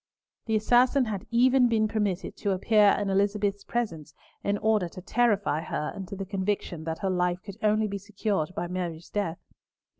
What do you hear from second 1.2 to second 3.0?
even been permitted to appear